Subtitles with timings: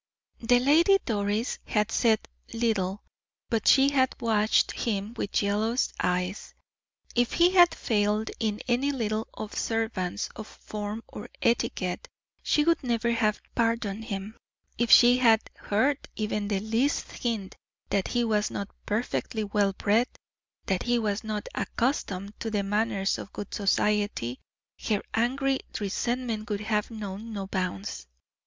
[0.39, 3.03] The Lady Doris had said little,
[3.51, 6.55] but she had watched him with jealous eyes.
[7.13, 12.07] If he had failed in any little observance of form or etiquette,
[12.41, 14.35] she would never have pardoned him;
[14.75, 17.55] if she had heard even the least hint
[17.91, 20.07] that he was not perfectly well bred,
[20.65, 24.39] that he was not accustomed to the manners of good society,
[24.83, 28.07] her angry resentment would have known no bounds.